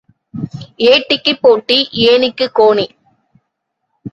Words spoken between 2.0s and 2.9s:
ஏணிக்குக் கோணி.